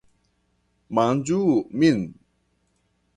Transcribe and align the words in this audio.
Manĝu 0.99 1.37
Min. 1.83 2.03